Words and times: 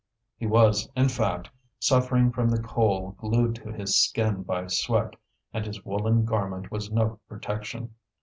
He 0.35 0.47
was, 0.47 0.89
in 0.95 1.09
fact, 1.09 1.51
suffering 1.77 2.31
from 2.31 2.49
the 2.49 2.59
coal 2.59 3.11
glued 3.19 3.53
to 3.57 3.71
his 3.71 3.95
skin 4.03 4.41
by 4.41 4.65
sweat, 4.65 5.15
and 5.53 5.63
his 5.63 5.85
woollen 5.85 6.25
garment 6.25 6.71
was 6.71 6.91
no 6.91 7.19
protection. 7.29 7.91